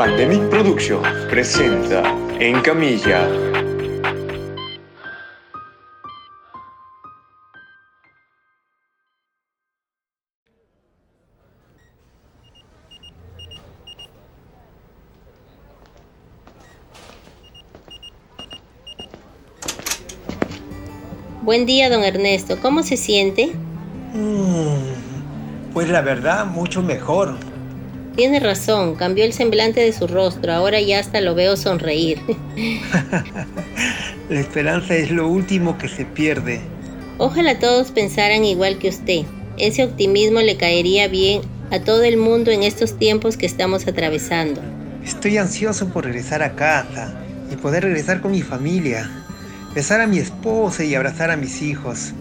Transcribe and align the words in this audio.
Pandemic 0.00 0.48
Productions 0.48 1.06
presenta 1.28 2.02
En 2.38 2.62
Camilla. 2.62 3.28
Buen 21.42 21.66
día, 21.66 21.90
don 21.90 22.02
Ernesto. 22.04 22.58
¿Cómo 22.62 22.82
se 22.82 22.96
siente? 22.96 23.52
Mm, 24.14 25.74
pues 25.74 25.90
la 25.90 26.00
verdad, 26.00 26.46
mucho 26.46 26.80
mejor. 26.80 27.49
Tiene 28.20 28.38
razón, 28.38 28.96
cambió 28.96 29.24
el 29.24 29.32
semblante 29.32 29.80
de 29.80 29.94
su 29.94 30.06
rostro, 30.06 30.52
ahora 30.52 30.78
ya 30.78 30.98
hasta 30.98 31.22
lo 31.22 31.34
veo 31.34 31.56
sonreír. 31.56 32.20
la 34.28 34.40
esperanza 34.40 34.94
es 34.94 35.10
lo 35.10 35.26
último 35.26 35.78
que 35.78 35.88
se 35.88 36.04
pierde. 36.04 36.60
Ojalá 37.16 37.58
todos 37.58 37.92
pensaran 37.92 38.44
igual 38.44 38.76
que 38.76 38.90
usted. 38.90 39.22
Ese 39.56 39.84
optimismo 39.84 40.40
le 40.40 40.58
caería 40.58 41.08
bien 41.08 41.40
a 41.70 41.80
todo 41.80 42.02
el 42.02 42.18
mundo 42.18 42.50
en 42.50 42.62
estos 42.62 42.98
tiempos 42.98 43.38
que 43.38 43.46
estamos 43.46 43.86
atravesando. 43.86 44.60
Estoy 45.02 45.38
ansioso 45.38 45.88
por 45.88 46.04
regresar 46.04 46.42
a 46.42 46.54
casa 46.54 47.14
y 47.50 47.56
poder 47.56 47.84
regresar 47.84 48.20
con 48.20 48.32
mi 48.32 48.42
familia, 48.42 49.10
besar 49.74 50.02
a 50.02 50.06
mi 50.06 50.18
esposa 50.18 50.84
y 50.84 50.94
abrazar 50.94 51.30
a 51.30 51.38
mis 51.38 51.62
hijos. 51.62 52.12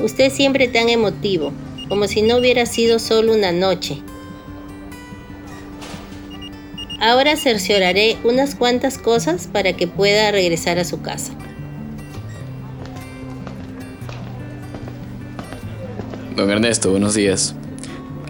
Usted 0.00 0.32
siempre 0.32 0.66
tan 0.66 0.88
emotivo, 0.88 1.52
como 1.88 2.08
si 2.08 2.22
no 2.22 2.38
hubiera 2.38 2.66
sido 2.66 2.98
solo 2.98 3.32
una 3.32 3.52
noche, 3.52 4.02
Ahora 7.00 7.36
cercioraré 7.36 8.16
unas 8.24 8.54
cuantas 8.54 8.98
cosas 8.98 9.46
para 9.46 9.74
que 9.74 9.86
pueda 9.86 10.30
regresar 10.30 10.78
a 10.78 10.84
su 10.84 11.02
casa. 11.02 11.32
Don 16.34 16.50
Ernesto, 16.50 16.90
buenos 16.90 17.14
días. 17.14 17.54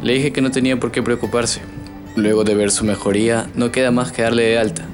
Le 0.02 0.14
dije 0.14 0.32
que 0.32 0.40
no 0.40 0.50
tenía 0.50 0.78
por 0.78 0.92
qué 0.92 1.02
preocuparse. 1.02 1.60
Luego 2.16 2.44
de 2.44 2.54
ver 2.54 2.70
su 2.70 2.84
mejoría, 2.84 3.48
no 3.54 3.70
queda 3.72 3.90
más 3.90 4.12
que 4.12 4.22
darle 4.22 4.44
de 4.44 4.58
alta. 4.58 4.84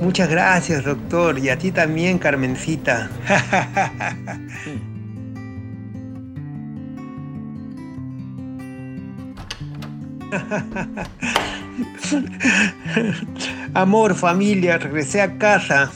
Muchas 0.00 0.28
gracias, 0.28 0.84
doctor. 0.84 1.38
Y 1.38 1.48
a 1.48 1.58
ti 1.58 1.72
también, 1.72 2.18
Carmencita. 2.18 3.10
Amor, 13.74 14.14
familia, 14.14 14.78
regresé 14.78 15.20
a 15.20 15.36
casa. 15.38 15.90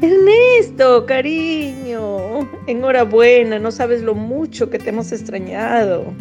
Ernesto, 0.00 1.06
cariño, 1.06 2.48
enhorabuena, 2.66 3.58
no 3.58 3.70
sabes 3.70 4.02
lo 4.02 4.14
mucho 4.14 4.68
que 4.68 4.78
te 4.78 4.90
hemos 4.90 5.12
extrañado. 5.12 6.12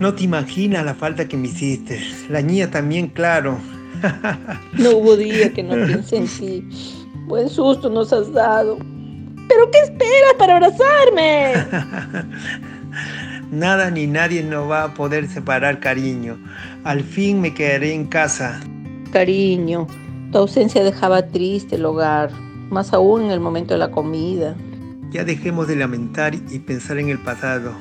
No 0.00 0.12
te 0.12 0.24
imaginas 0.24 0.84
la 0.84 0.94
falta 0.94 1.26
que 1.26 1.36
me 1.36 1.48
hiciste. 1.48 2.00
La 2.28 2.42
niña 2.42 2.70
también, 2.70 3.08
claro. 3.08 3.58
No 4.74 4.90
hubo 4.90 5.16
día 5.16 5.52
que 5.52 5.62
no 5.62 5.86
piense 5.86 6.16
en 6.16 6.26
ti. 6.26 6.68
Buen 7.26 7.48
susto 7.48 7.88
nos 7.88 8.12
has 8.12 8.30
dado. 8.32 8.78
¿Pero 9.48 9.70
qué 9.70 9.78
esperas 9.78 10.34
para 10.38 10.56
abrazarme? 10.56 11.54
Nada 13.50 13.90
ni 13.90 14.06
nadie 14.06 14.42
nos 14.42 14.70
va 14.70 14.84
a 14.84 14.94
poder 14.94 15.28
separar, 15.28 15.80
cariño. 15.80 16.38
Al 16.84 17.02
fin 17.02 17.40
me 17.40 17.54
quedaré 17.54 17.94
en 17.94 18.06
casa. 18.06 18.60
Cariño, 19.10 19.86
tu 20.30 20.38
ausencia 20.38 20.84
dejaba 20.84 21.26
triste 21.26 21.76
el 21.76 21.86
hogar, 21.86 22.30
más 22.68 22.92
aún 22.92 23.22
en 23.22 23.30
el 23.30 23.40
momento 23.40 23.72
de 23.72 23.78
la 23.78 23.90
comida. 23.90 24.54
Ya 25.10 25.24
dejemos 25.24 25.66
de 25.66 25.76
lamentar 25.76 26.34
y 26.34 26.58
pensar 26.58 26.98
en 26.98 27.08
el 27.08 27.18
pasado. 27.18 27.72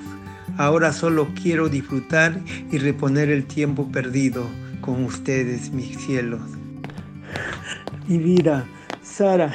Ahora 0.58 0.94
solo 0.94 1.28
quiero 1.42 1.68
disfrutar 1.68 2.40
y 2.72 2.78
reponer 2.78 3.30
el 3.30 3.46
tiempo 3.46 3.92
perdido 3.92 4.46
con 4.80 5.04
ustedes, 5.04 5.72
mis 5.72 5.98
cielos. 5.98 6.42
Mi 8.08 8.20
vida, 8.20 8.66
Sara. 9.02 9.54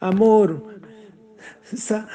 Amor. 0.00 0.82
Sa 1.74 2.06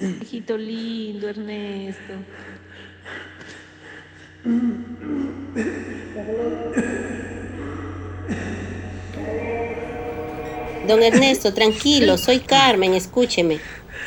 Hijito 0.00 0.56
lindo, 0.56 1.28
Ernesto. 1.28 2.14
Don 10.86 11.02
Ernesto, 11.02 11.52
tranquilo, 11.52 12.16
soy 12.16 12.38
Carmen, 12.38 12.94
escúcheme. 12.94 13.60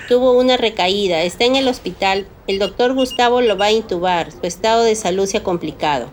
Tuvo 0.10 0.40
una 0.40 0.58
recaída, 0.58 1.22
está 1.22 1.46
en 1.46 1.56
el 1.56 1.68
hospital. 1.68 2.26
El 2.48 2.58
doctor 2.58 2.94
Gustavo 2.94 3.40
lo 3.42 3.56
va 3.56 3.66
a 3.66 3.72
intubar. 3.72 4.32
Su 4.32 4.48
estado 4.48 4.84
de 4.84 4.96
salud 4.96 5.28
se 5.28 5.38
ha 5.38 5.44
complicado. 5.44 6.10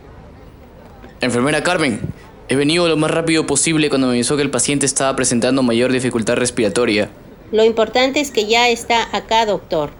Enfermera 1.23 1.63
Carmen, 1.63 2.01
he 2.49 2.55
venido 2.55 2.87
lo 2.87 2.99
más 2.99 3.11
rápido 3.11 3.47
posible 3.47 3.89
cuando 3.89 4.09
me 4.09 4.13
avisó 4.13 4.37
que 4.37 4.43
el 4.43 4.51
paciente 4.51 4.85
estaba 4.85 5.17
presentando 5.17 5.63
mayor 5.63 5.91
dificultad 5.91 6.37
respiratoria. 6.37 7.09
Lo 7.51 7.65
importante 7.65 8.21
es 8.21 8.31
que 8.31 8.47
ya 8.47 8.69
está 8.69 9.09
acá, 9.17 9.47
doctor. 9.47 9.91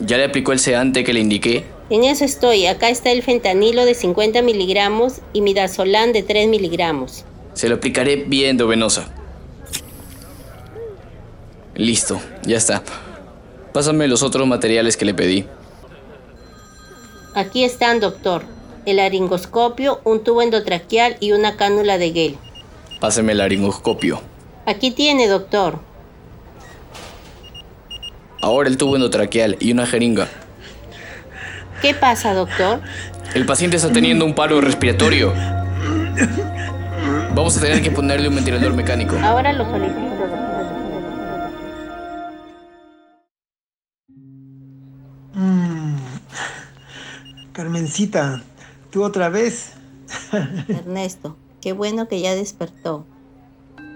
¿Ya 0.00 0.16
le 0.16 0.24
aplicó 0.24 0.52
el 0.52 0.58
sedante 0.58 1.04
que 1.04 1.12
le 1.12 1.20
indiqué? 1.20 1.64
En 1.90 2.04
eso 2.04 2.24
estoy. 2.24 2.66
Acá 2.66 2.88
está 2.88 3.10
el 3.10 3.22
fentanilo 3.22 3.84
de 3.84 3.94
50 3.94 4.42
miligramos 4.42 5.20
y 5.32 5.42
midazolam 5.42 6.12
de 6.12 6.22
3 6.22 6.48
miligramos. 6.48 7.24
Se 7.52 7.68
lo 7.68 7.76
aplicaré 7.76 8.16
bien 8.16 8.56
venosa. 8.56 9.12
Listo, 11.74 12.20
ya 12.42 12.56
está. 12.56 12.82
Pásame 13.72 14.08
los 14.08 14.22
otros 14.22 14.46
materiales 14.46 14.96
que 14.96 15.04
le 15.04 15.14
pedí. 15.14 15.46
Aquí 17.34 17.64
están, 17.64 18.00
doctor. 18.00 18.44
El 18.86 18.96
laringoscopio, 18.96 20.00
un 20.04 20.24
tubo 20.24 20.42
endotraqueal 20.42 21.16
y 21.20 21.32
una 21.32 21.56
cánula 21.56 21.98
de 21.98 22.12
gel. 22.12 22.38
Páseme 23.00 23.32
el 23.32 23.38
laringoscopio. 23.38 24.20
Aquí 24.66 24.90
tiene, 24.90 25.28
doctor. 25.28 25.80
Ahora 28.40 28.68
el 28.68 28.78
tubo 28.78 28.96
endotraqueal 28.96 29.56
y 29.60 29.72
una 29.72 29.86
jeringa. 29.86 30.28
¿Qué 31.82 31.94
pasa, 31.94 32.32
doctor? 32.34 32.80
El 33.34 33.46
paciente 33.46 33.76
está 33.76 33.92
teniendo 33.92 34.24
un 34.24 34.34
paro 34.34 34.60
respiratorio. 34.60 35.32
Vamos 37.34 37.56
a 37.56 37.60
tener 37.60 37.82
que 37.82 37.90
ponerle 37.90 38.28
un 38.28 38.34
ventilador 38.34 38.74
mecánico. 38.74 39.16
Ahora 39.22 39.52
lo 39.52 39.64
solicito, 39.64 40.00
mm. 45.34 45.96
Carmencita, 47.52 48.42
¿tú 48.90 49.04
otra 49.04 49.28
vez? 49.28 49.74
Ernesto, 50.68 51.36
qué 51.60 51.72
bueno 51.72 52.08
que 52.08 52.20
ya 52.20 52.34
despertó. 52.34 53.06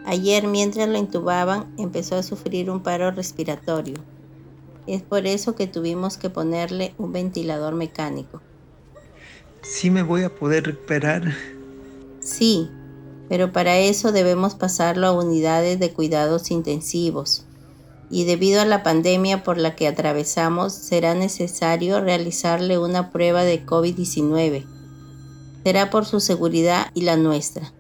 Ayer 0.07 0.47
mientras 0.47 0.89
lo 0.89 0.99
intubaban 0.99 1.67
empezó 1.79 2.17
a 2.17 2.23
sufrir 2.23 2.71
un 2.71 2.83
paro 2.83 3.11
respiratorio. 3.11 3.97
Es 4.87 5.03
por 5.03 5.27
eso 5.27 5.55
que 5.55 5.67
tuvimos 5.67 6.19
que 6.19 6.31
ponerle 6.31 6.95
un 6.99 7.13
ventilador 7.13 7.75
mecánico. 7.75 8.43
¿Sí 9.63 9.91
me 9.91 10.03
voy 10.03 10.25
a 10.25 10.35
poder 10.35 10.65
recuperar? 10.67 11.33
Sí, 12.21 12.69
pero 13.29 13.53
para 13.53 13.79
eso 13.79 14.13
debemos 14.13 14.55
pasarlo 14.55 15.07
a 15.07 15.13
unidades 15.13 15.79
de 15.79 15.93
cuidados 15.93 16.51
intensivos. 16.51 17.47
Y 18.11 18.25
debido 18.25 18.61
a 18.61 18.67
la 18.67 18.83
pandemia 18.83 19.43
por 19.43 19.57
la 19.57 19.75
que 19.75 19.89
atravesamos, 19.89 20.75
será 20.75 21.15
necesario 21.15 22.01
realizarle 22.01 22.79
una 22.79 23.11
prueba 23.11 23.45
de 23.45 23.65
COVID-19. 23.65 24.67
Será 25.65 25.89
por 25.89 26.05
su 26.05 26.21
seguridad 26.21 26.91
y 26.93 27.03
la 27.03 27.17
nuestra. 27.17 27.73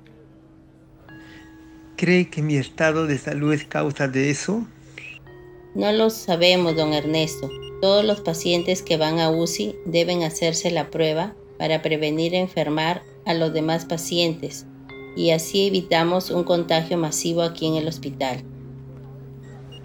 ¿Cree 1.96 2.30
que 2.30 2.42
mi 2.42 2.56
estado 2.56 3.06
de 3.06 3.18
salud 3.18 3.52
es 3.52 3.64
causa 3.64 4.08
de 4.08 4.30
eso? 4.30 4.66
No 5.74 5.90
lo 5.90 6.08
sabemos, 6.10 6.76
don 6.76 6.92
Ernesto. 6.92 7.50
Todos 7.80 8.04
los 8.04 8.20
pacientes 8.20 8.82
que 8.82 8.96
van 8.96 9.18
a 9.18 9.30
UCI 9.30 9.74
deben 9.84 10.22
hacerse 10.22 10.70
la 10.70 10.90
prueba 10.90 11.34
para 11.58 11.82
prevenir 11.82 12.34
enfermar 12.34 13.02
a 13.26 13.34
los 13.34 13.52
demás 13.52 13.84
pacientes 13.84 14.66
y 15.16 15.30
así 15.30 15.66
evitamos 15.66 16.30
un 16.30 16.44
contagio 16.44 16.96
masivo 16.96 17.42
aquí 17.42 17.66
en 17.66 17.74
el 17.74 17.88
hospital. 17.88 18.44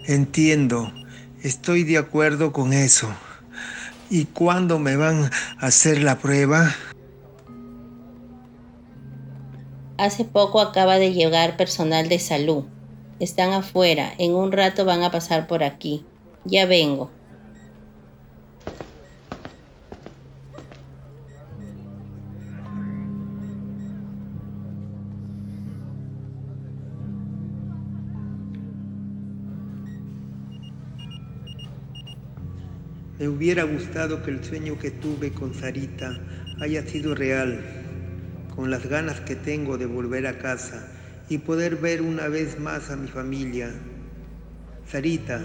Entiendo, 0.06 0.92
estoy 1.42 1.84
de 1.84 1.98
acuerdo 1.98 2.52
con 2.52 2.72
eso. 2.72 3.08
¿Y 4.08 4.24
cuándo 4.26 4.78
me 4.78 4.96
van 4.96 5.30
a 5.58 5.66
hacer 5.66 6.02
la 6.02 6.18
prueba? 6.18 6.74
Hace 9.98 10.24
poco 10.24 10.60
acaba 10.60 10.98
de 10.98 11.12
llegar 11.12 11.56
personal 11.56 12.08
de 12.08 12.18
salud 12.18 12.64
están 13.20 13.52
afuera. 13.52 14.14
En 14.16 14.34
un 14.34 14.50
rato 14.50 14.86
van 14.86 15.02
a 15.02 15.10
pasar 15.10 15.46
por 15.46 15.62
aquí. 15.62 16.06
Ya 16.46 16.64
vengo. 16.64 17.10
Me 33.18 33.28
hubiera 33.28 33.64
gustado 33.64 34.22
que 34.22 34.30
el 34.30 34.42
sueño 34.42 34.78
que 34.78 34.90
tuve 34.90 35.30
con 35.30 35.52
Sarita 35.52 36.18
haya 36.62 36.82
sido 36.86 37.14
real, 37.14 37.60
con 38.56 38.70
las 38.70 38.86
ganas 38.86 39.20
que 39.20 39.36
tengo 39.36 39.76
de 39.76 39.84
volver 39.84 40.26
a 40.26 40.38
casa 40.38 40.99
y 41.30 41.38
poder 41.38 41.76
ver 41.76 42.02
una 42.02 42.26
vez 42.26 42.58
más 42.58 42.90
a 42.90 42.96
mi 42.96 43.06
familia. 43.06 43.70
Sarita, 44.84 45.40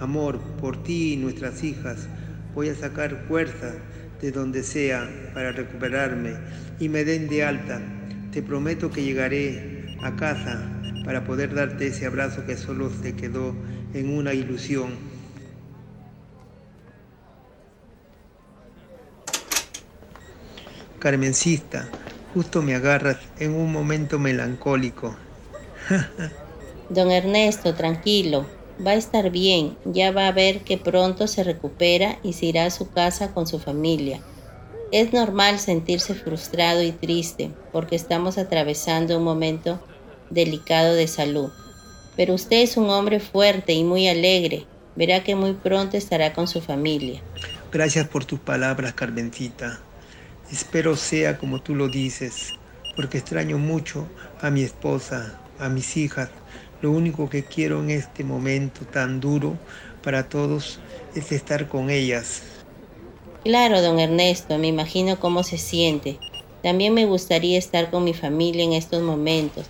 amor, 0.00 0.40
por 0.60 0.82
ti 0.82 1.12
y 1.12 1.16
nuestras 1.16 1.62
hijas, 1.62 2.08
voy 2.56 2.70
a 2.70 2.74
sacar 2.74 3.24
fuerza 3.28 3.72
de 4.20 4.32
donde 4.32 4.64
sea 4.64 5.08
para 5.32 5.52
recuperarme 5.52 6.34
y 6.80 6.88
me 6.88 7.04
den 7.04 7.28
de 7.28 7.44
alta. 7.44 7.80
Te 8.32 8.42
prometo 8.42 8.90
que 8.90 9.04
llegaré 9.04 9.96
a 10.02 10.16
casa 10.16 10.72
para 11.04 11.24
poder 11.24 11.54
darte 11.54 11.86
ese 11.86 12.06
abrazo 12.06 12.44
que 12.44 12.56
solo 12.56 12.90
se 12.90 13.14
quedó 13.14 13.54
en 13.94 14.10
una 14.10 14.34
ilusión. 14.34 14.90
Carmencista, 20.98 21.88
justo 22.34 22.60
me 22.60 22.74
agarras 22.74 23.18
en 23.38 23.54
un 23.54 23.72
momento 23.72 24.18
melancólico. 24.18 25.27
Don 26.88 27.10
Ernesto, 27.10 27.74
tranquilo, 27.74 28.46
va 28.84 28.92
a 28.92 28.94
estar 28.94 29.30
bien, 29.30 29.76
ya 29.84 30.12
va 30.12 30.28
a 30.28 30.32
ver 30.32 30.60
que 30.60 30.78
pronto 30.78 31.26
se 31.26 31.44
recupera 31.44 32.18
y 32.22 32.32
se 32.32 32.46
irá 32.46 32.64
a 32.64 32.70
su 32.70 32.90
casa 32.90 33.32
con 33.32 33.46
su 33.46 33.58
familia. 33.58 34.20
Es 34.90 35.12
normal 35.12 35.58
sentirse 35.58 36.14
frustrado 36.14 36.82
y 36.82 36.92
triste 36.92 37.50
porque 37.72 37.96
estamos 37.96 38.38
atravesando 38.38 39.18
un 39.18 39.24
momento 39.24 39.80
delicado 40.30 40.94
de 40.94 41.08
salud. 41.08 41.50
Pero 42.16 42.34
usted 42.34 42.62
es 42.62 42.76
un 42.76 42.88
hombre 42.90 43.20
fuerte 43.20 43.74
y 43.74 43.84
muy 43.84 44.08
alegre. 44.08 44.66
Verá 44.96 45.22
que 45.22 45.34
muy 45.34 45.52
pronto 45.52 45.96
estará 45.96 46.32
con 46.32 46.48
su 46.48 46.60
familia. 46.60 47.20
Gracias 47.70 48.08
por 48.08 48.24
tus 48.24 48.40
palabras, 48.40 48.94
Carmencita. 48.94 49.78
Espero 50.50 50.96
sea 50.96 51.36
como 51.36 51.60
tú 51.60 51.74
lo 51.74 51.88
dices, 51.88 52.54
porque 52.96 53.18
extraño 53.18 53.58
mucho 53.58 54.08
a 54.40 54.50
mi 54.50 54.62
esposa, 54.62 55.38
a 55.58 55.68
mis 55.68 55.96
hijas. 55.96 56.30
Lo 56.80 56.90
único 56.92 57.28
que 57.28 57.44
quiero 57.44 57.80
en 57.80 57.90
este 57.90 58.24
momento 58.24 58.84
tan 58.84 59.20
duro 59.20 59.56
para 60.02 60.28
todos 60.28 60.78
es 61.14 61.32
estar 61.32 61.68
con 61.68 61.90
ellas. 61.90 62.42
Claro, 63.44 63.82
don 63.82 63.98
Ernesto, 63.98 64.58
me 64.58 64.68
imagino 64.68 65.18
cómo 65.18 65.42
se 65.42 65.58
siente. 65.58 66.18
También 66.62 66.94
me 66.94 67.06
gustaría 67.06 67.58
estar 67.58 67.90
con 67.90 68.04
mi 68.04 68.14
familia 68.14 68.64
en 68.64 68.72
estos 68.72 69.02
momentos, 69.02 69.66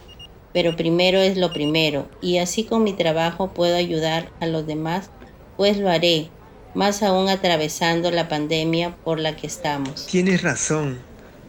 pero 0.52 0.74
primero 0.74 1.18
es 1.18 1.36
lo 1.36 1.52
primero, 1.52 2.08
y 2.22 2.38
así 2.38 2.64
con 2.64 2.82
mi 2.82 2.94
trabajo 2.94 3.52
puedo 3.52 3.76
ayudar 3.76 4.30
a 4.40 4.46
los 4.46 4.66
demás, 4.66 5.10
pues 5.56 5.76
lo 5.76 5.90
haré, 5.90 6.30
más 6.74 7.02
aún 7.02 7.28
atravesando 7.28 8.10
la 8.10 8.28
pandemia 8.28 8.96
por 9.04 9.20
la 9.20 9.36
que 9.36 9.46
estamos. 9.46 10.06
Tienes 10.06 10.42
razón, 10.42 10.98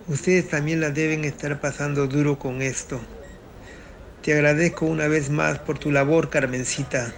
ustedes 0.08 0.50
también 0.50 0.82
la 0.82 0.90
deben 0.90 1.24
estar 1.24 1.62
pasando 1.62 2.08
duro 2.08 2.38
con 2.38 2.62
esto. 2.62 3.00
Te 4.22 4.34
agradezco 4.34 4.86
una 4.86 5.08
vez 5.08 5.30
más 5.30 5.60
por 5.60 5.80
tu 5.80 5.92
labor, 5.92 6.30
Carmencita. 6.30 7.14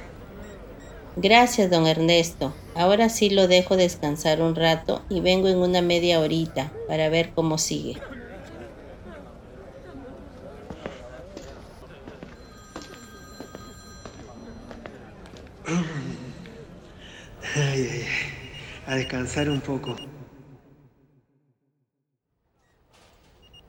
Gracias, 1.15 1.69
don 1.69 1.87
Ernesto. 1.87 2.53
Ahora 2.73 3.09
sí 3.09 3.29
lo 3.29 3.47
dejo 3.47 3.75
descansar 3.75 4.41
un 4.41 4.55
rato 4.55 5.03
y 5.09 5.19
vengo 5.19 5.49
en 5.49 5.57
una 5.57 5.81
media 5.81 6.19
horita 6.19 6.71
para 6.87 7.09
ver 7.09 7.31
cómo 7.33 7.57
sigue. 7.57 8.01
Ay, 17.55 17.87
ay, 17.89 17.89
ay. 17.89 18.05
A 18.85 18.95
descansar 18.95 19.49
un 19.49 19.61
poco. 19.61 19.95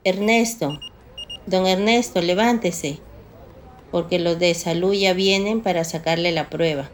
Ernesto, 0.05 0.77
don 1.45 1.65
Ernesto, 1.65 2.21
levántese, 2.21 2.99
porque 3.93 4.19
los 4.19 4.39
de 4.39 4.53
salud 4.55 4.93
ya 4.93 5.13
vienen 5.13 5.63
para 5.63 5.85
sacarle 5.85 6.33
la 6.33 6.49
prueba. 6.49 6.91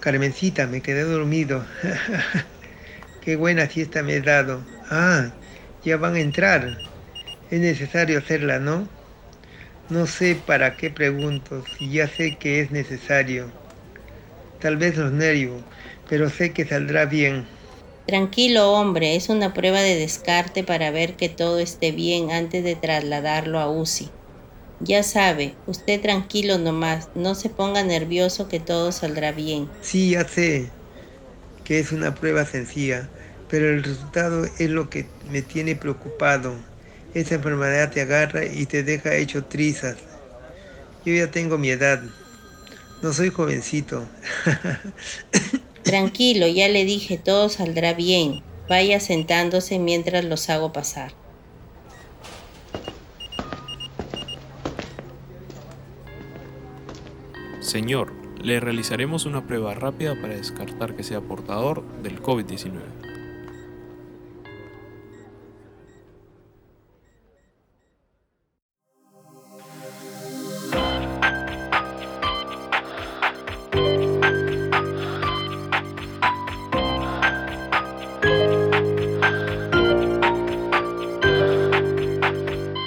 Carmencita, 0.00 0.66
me 0.66 0.80
quedé 0.82 1.02
dormido. 1.04 1.66
Qué 3.20 3.36
buena 3.36 3.68
fiesta 3.68 4.02
me 4.02 4.14
he 4.16 4.22
dado. 4.22 4.66
Ah, 4.90 5.38
ya 5.82 5.96
van 5.98 6.14
a 6.14 6.20
entrar. 6.20 6.82
Es 7.50 7.60
necesario 7.60 8.18
hacerla, 8.18 8.60
¿no? 8.60 8.88
No 9.88 10.06
sé 10.06 10.36
para 10.36 10.76
qué 10.76 10.90
pregunto, 10.90 11.64
si 11.66 11.90
ya 11.90 12.08
sé 12.08 12.38
que 12.38 12.60
es 12.60 12.70
necesario. 12.70 13.52
Tal 14.58 14.76
vez 14.76 14.98
los 14.98 15.12
nervios, 15.12 15.64
pero 16.06 16.28
sé 16.28 16.52
que 16.52 16.66
saldrá 16.66 17.06
bien. 17.06 17.48
Tranquilo, 18.04 18.72
hombre, 18.72 19.14
es 19.14 19.28
una 19.28 19.52
prueba 19.54 19.80
de 19.80 19.94
descarte 19.96 20.64
para 20.64 20.90
ver 20.90 21.16
que 21.16 21.28
todo 21.28 21.60
esté 21.60 21.92
bien 21.92 22.32
antes 22.32 22.64
de 22.64 22.74
trasladarlo 22.74 23.60
a 23.60 23.70
UCI. 23.70 24.16
Ya 24.78 25.02
sabe, 25.02 25.54
usted 25.66 26.00
tranquilo 26.02 26.58
nomás, 26.58 27.08
no 27.14 27.34
se 27.34 27.48
ponga 27.48 27.82
nervioso 27.82 28.48
que 28.48 28.60
todo 28.60 28.92
saldrá 28.92 29.32
bien. 29.32 29.70
Sí, 29.80 30.10
ya 30.10 30.28
sé 30.28 30.70
que 31.64 31.80
es 31.80 31.90
una 31.92 32.14
prueba 32.14 32.46
sencilla, 32.46 33.08
pero 33.48 33.70
el 33.70 33.82
resultado 33.82 34.46
es 34.58 34.70
lo 34.70 34.88
que 34.88 35.06
me 35.30 35.42
tiene 35.42 35.74
preocupado. 35.74 36.54
Esa 37.12 37.34
enfermedad 37.34 37.90
te 37.90 38.02
agarra 38.02 38.44
y 38.44 38.66
te 38.66 38.84
deja 38.84 39.16
hecho 39.16 39.44
trizas. 39.44 39.96
Yo 41.04 41.12
ya 41.12 41.30
tengo 41.30 41.58
mi 41.58 41.70
edad. 41.70 42.02
No 43.02 43.12
soy 43.12 43.30
jovencito. 43.30 44.06
Tranquilo, 45.82 46.46
ya 46.46 46.68
le 46.68 46.84
dije, 46.84 47.18
todo 47.18 47.48
saldrá 47.48 47.94
bien. 47.94 48.42
Vaya 48.68 49.00
sentándose 49.00 49.78
mientras 49.78 50.24
los 50.24 50.48
hago 50.50 50.72
pasar. 50.72 51.12
Señor, 57.66 58.12
le 58.40 58.60
realizaremos 58.60 59.26
una 59.26 59.44
prueba 59.44 59.74
rápida 59.74 60.14
para 60.14 60.36
descartar 60.36 60.94
que 60.94 61.02
sea 61.02 61.20
portador 61.20 61.82
del 62.00 62.22
COVID-19. 62.22 62.80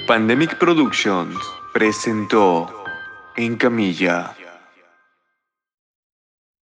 Pandemic 0.08 0.58
Productions 0.58 1.36
presentó 1.74 2.74
En 3.36 3.58
Camilla. 3.58 4.39